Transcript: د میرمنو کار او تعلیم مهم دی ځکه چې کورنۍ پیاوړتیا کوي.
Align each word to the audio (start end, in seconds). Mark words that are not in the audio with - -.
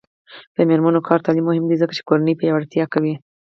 د 0.55 0.57
میرمنو 0.69 1.05
کار 1.07 1.19
او 1.19 1.25
تعلیم 1.25 1.45
مهم 1.49 1.65
دی 1.69 1.75
ځکه 1.81 1.93
چې 1.97 2.05
کورنۍ 2.09 2.33
پیاوړتیا 2.39 2.85
کوي. 2.93 3.13